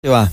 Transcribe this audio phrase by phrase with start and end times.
[0.00, 0.30] te va?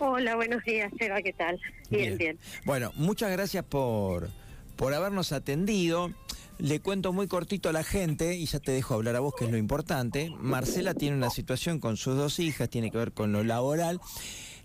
[0.00, 1.60] Hola, buenos días, Eva, ¿qué tal?
[1.90, 2.40] Bien, bien.
[2.64, 4.30] Bueno, muchas gracias por,
[4.74, 6.10] por habernos atendido.
[6.58, 9.44] Le cuento muy cortito a la gente y ya te dejo hablar a vos, que
[9.44, 10.32] es lo importante.
[10.40, 14.00] Marcela tiene una situación con sus dos hijas, tiene que ver con lo laboral,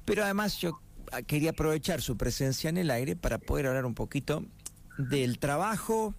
[0.05, 0.79] pero además yo
[1.27, 4.43] quería aprovechar su presencia en el aire para poder hablar un poquito
[4.97, 6.15] del trabajo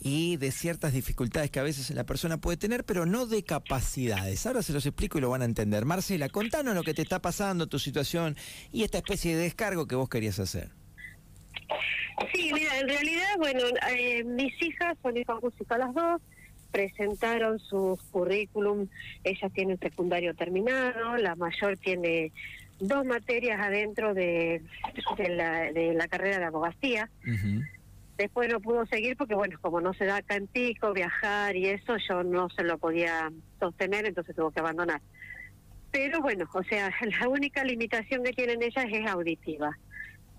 [0.00, 4.46] y de ciertas dificultades que a veces la persona puede tener, pero no de capacidades.
[4.46, 5.84] Ahora se los explico y lo van a entender.
[5.84, 8.36] Marcela, contanos lo que te está pasando, tu situación
[8.72, 10.70] y esta especie de descargo que vos querías hacer.
[12.32, 16.20] Sí, mira, en realidad, bueno, eh, mis hijas son hijas músicas las dos,
[16.70, 18.88] presentaron sus currículum,
[19.24, 22.32] ellas tienen secundario terminado, la mayor tiene
[22.80, 24.62] dos materias adentro de,
[25.16, 27.10] de, la, de la carrera de abogacía.
[28.18, 30.20] Después no pudo seguir porque, bueno, como no se da
[30.52, 35.00] Pico, viajar y eso, yo no se lo podía sostener, entonces tuvo que abandonar.
[35.92, 39.78] Pero bueno, o sea, la única limitación que tienen ellas es auditiva.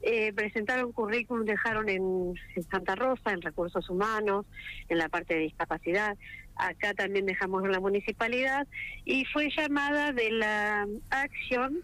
[0.01, 2.33] Eh, presentaron currículum, dejaron en,
[2.69, 4.45] Santa Rosa, en recursos humanos,
[4.89, 6.17] en la parte de discapacidad.
[6.55, 8.67] Acá también dejamos en la municipalidad
[9.05, 11.81] y fue llamada de la acción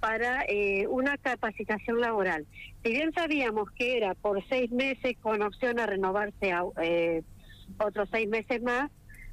[0.00, 2.46] para eh, una capacitación laboral.
[2.82, 7.22] Si bien sabíamos que era por seis meses con opción a renovarse a, eh,
[7.78, 8.90] otros seis meses más,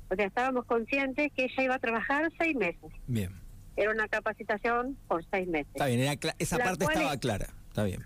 [0.09, 2.91] o sea, estábamos conscientes que ella iba a trabajar seis meses.
[3.07, 3.31] Bien.
[3.75, 5.67] Era una capacitación por seis meses.
[5.73, 6.01] Está bien,
[6.39, 8.05] esa parte estaba clara, está bien.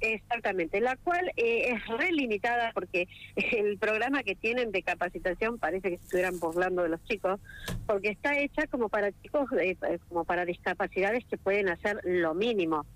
[0.00, 3.06] Exactamente, la cual eh, es relimitada porque
[3.36, 7.38] el programa que tienen de capacitación parece que estuvieran burlando de los chicos,
[7.86, 9.76] porque está hecha como para chicos, eh,
[10.08, 12.86] como para discapacidades que pueden hacer lo mínimo.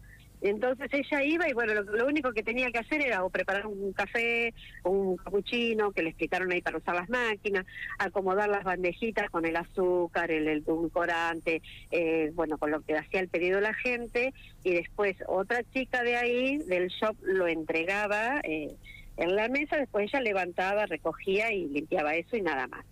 [0.45, 3.95] Entonces ella iba y bueno, lo, único que tenía que hacer era o preparar un
[3.95, 4.53] café,
[4.85, 7.65] un cappuccino, que le explicaron ahí para usar las máquinas,
[7.99, 13.29] acomodar las bandejitas con el azúcar, el edulcorante, eh, bueno, con lo que hacía el
[13.29, 18.77] pedido la gente, y después otra chica de ahí, del shop, lo entregaba eh,
[19.17, 22.85] en la mesa, después ella levantaba, recogía y limpiaba eso y nada más.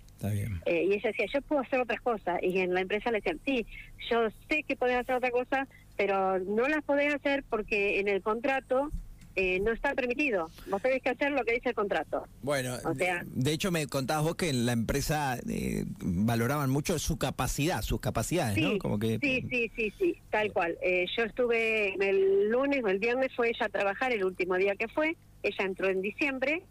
[0.66, 2.38] Eh, y ella decía, yo puedo hacer otras cosas.
[2.42, 3.66] Y en la empresa le decían, sí,
[4.10, 5.66] yo sé que podés hacer otra cosa,
[5.97, 8.91] pero no las podés hacer porque en el contrato
[9.34, 10.50] eh, no está permitido.
[10.69, 12.26] Vos tenés que hacer lo que dice el contrato.
[12.42, 12.76] Bueno,
[13.25, 18.00] de hecho me contabas vos que en la empresa eh, valoraban mucho su capacidad, sus
[18.00, 18.78] capacidades, ¿no?
[18.78, 19.19] Como que...
[19.22, 20.76] Sí, sí, sí, sí, tal cual.
[20.82, 24.76] Eh, yo estuve el lunes o el viernes fue ella a trabajar, el último día
[24.76, 26.62] que fue, ella entró en diciembre,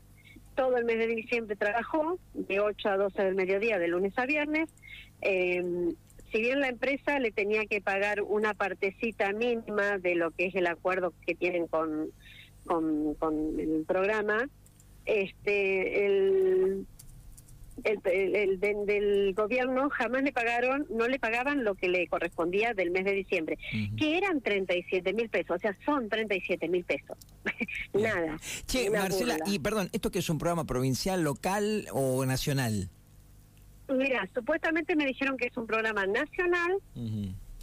[0.55, 4.25] todo el mes de diciembre trabajó, de 8 a 12 del mediodía, de lunes a
[4.27, 4.69] viernes.
[6.31, 10.55] Si bien la empresa le tenía que pagar una partecita mínima de lo que es
[10.55, 12.09] el acuerdo que tienen con,
[12.65, 14.47] con, con el programa,
[15.05, 16.85] este el,
[17.83, 23.05] el, del gobierno jamás le pagaron, no le pagaban lo que le correspondía del mes
[23.05, 23.57] de diciembre,
[23.97, 27.17] que eran 37 mil pesos, o sea, son 37 mil pesos.
[27.93, 28.37] Nada.
[28.67, 32.89] Che, Marcela, y perdón, ¿esto que es un programa provincial, local o nacional?
[33.93, 36.77] Mira, supuestamente me dijeron que es un programa nacional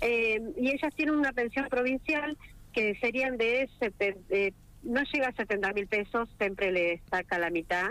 [0.00, 2.36] eh, y ellas tienen una pensión provincial
[2.72, 3.68] que serían de,
[4.82, 7.90] no llega a 70 mil pesos, siempre le saca la mitad.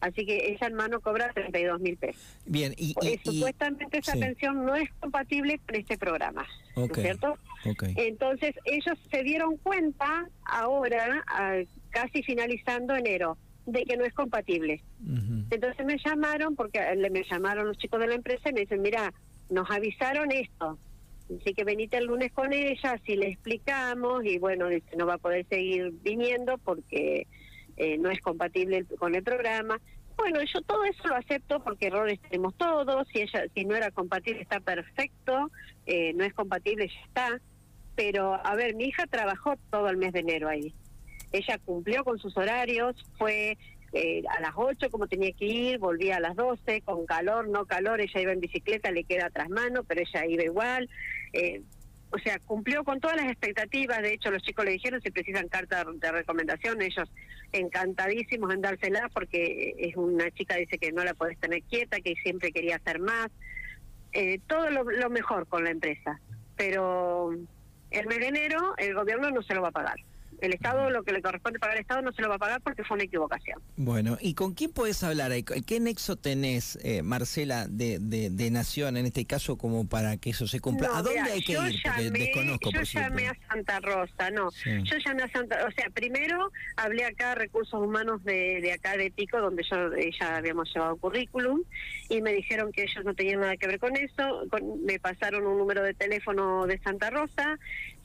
[0.00, 2.22] Así que ella en mano cobra 32 mil pesos.
[2.44, 6.44] Bien, y, supuestamente esa pensión no es compatible con este programa,
[6.92, 7.38] cierto?
[7.96, 11.24] Entonces ellos se dieron cuenta ahora,
[11.88, 14.82] casi finalizando enero, de que no es compatible.
[15.50, 16.80] Entonces me llamaron, porque
[17.10, 19.12] me llamaron los chicos de la empresa y me dicen, mira,
[19.50, 20.78] nos avisaron esto,
[21.24, 25.14] así que venite el lunes con ella, así le explicamos y bueno, dice, no va
[25.14, 27.26] a poder seguir viniendo porque
[27.76, 29.80] eh, no es compatible con el programa.
[30.16, 33.90] Bueno, yo todo eso lo acepto porque errores tenemos todos, si ella si no era
[33.90, 35.50] compatible está perfecto,
[35.86, 37.40] eh, no es compatible ya está,
[37.96, 40.72] pero a ver, mi hija trabajó todo el mes de enero ahí
[41.34, 43.58] ella cumplió con sus horarios, fue
[43.92, 47.66] eh, a las 8 como tenía que ir, volvía a las 12, con calor, no
[47.66, 50.88] calor, ella iba en bicicleta, le queda tras mano, pero ella iba igual.
[51.32, 51.60] Eh,
[52.10, 55.48] o sea, cumplió con todas las expectativas, de hecho los chicos le dijeron si precisan
[55.48, 57.10] carta de recomendación, ellos
[57.52, 62.14] encantadísimos en dársela porque es una chica dice que no la podés tener quieta, que
[62.22, 63.30] siempre quería hacer más,
[64.12, 66.20] eh, todo lo, mejor con la empresa,
[66.56, 67.32] pero
[67.90, 69.96] el mes de enero el gobierno no se lo va a pagar
[70.40, 72.60] El Estado, lo que le corresponde pagar al Estado, no se lo va a pagar
[72.60, 73.60] porque fue una equivocación.
[73.76, 75.32] Bueno, ¿y con quién puedes hablar?
[75.42, 80.46] ¿Qué nexo tenés, eh, Marcela, de, de, Nación, en este caso, como para que eso
[80.46, 80.88] se cumpla?
[80.94, 81.58] ¿A dónde hay que ir?
[81.82, 84.50] Porque desconozco, yo llamé a Santa Rosa, no.
[84.64, 88.96] Yo llamé a Santa O sea, primero hablé acá a Recursos Humanos de, de acá
[88.96, 89.76] de Pico, donde yo
[90.20, 91.62] ya habíamos llevado currículum,
[92.08, 94.42] y me dijeron que ellos no tenían nada que ver con eso.
[94.84, 97.58] me pasaron un número de teléfono de Santa Rosa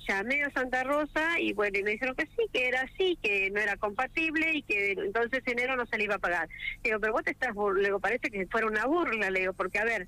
[0.10, 3.50] llamé a Santa Rosa y bueno, y me dijeron que sí, que era así, que
[3.52, 6.50] no era compatible y que entonces enero no se le iba a pagar.
[6.84, 9.86] Digo, pero vos te estás, luego parece que fuera una burla, le digo, porque a
[9.86, 10.08] ver,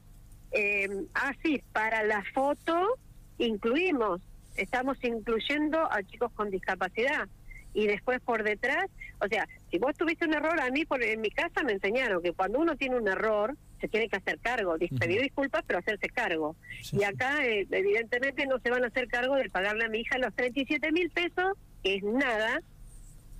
[0.51, 2.97] eh, ah, sí, para la foto
[3.37, 4.21] incluimos,
[4.55, 7.27] estamos incluyendo a chicos con discapacidad
[7.73, 8.87] y después por detrás,
[9.19, 12.21] o sea, si vos tuviste un error, a mí por, en mi casa me enseñaron
[12.21, 16.07] que cuando uno tiene un error, se tiene que hacer cargo, pedir disculpas, pero hacerse
[16.09, 16.55] cargo.
[16.91, 20.17] y acá, eh, evidentemente, no se van a hacer cargo de pagarle a mi hija
[20.19, 22.61] los 37 mil pesos, que es nada,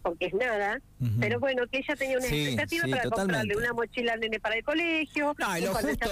[0.01, 0.79] porque es nada,
[1.19, 4.63] pero bueno, que ella tenía una expectativa para comprarle una mochila al nene para el
[4.63, 6.09] colegio, no, lo, justo,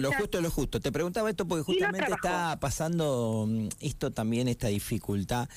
[0.00, 0.80] lo justo, lo justo.
[0.80, 5.48] Te preguntaba esto porque justamente está pasando mm, esto también, esta dificultad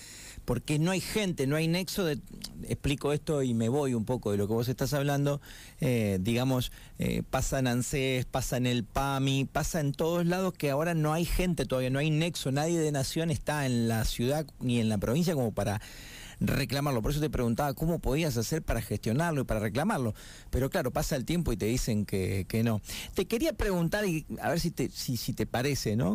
[0.45, 2.19] porque no hay gente, no hay nexo de...
[2.67, 5.41] Explico esto y me voy un poco de lo que vos estás hablando.
[5.81, 10.69] Eh, digamos, eh, pasa en ANSES, pasa en el PAMI, pasa en todos lados que
[10.69, 14.45] ahora no hay gente todavía, no hay nexo, nadie de nación está en la ciudad
[14.59, 15.81] ni en la provincia como para
[16.39, 17.01] reclamarlo.
[17.01, 20.13] Por eso te preguntaba cómo podías hacer para gestionarlo y para reclamarlo.
[20.49, 22.81] Pero claro, pasa el tiempo y te dicen que, no.
[23.13, 26.13] Te quería preguntar, y a ver si te, si te parece, ¿no?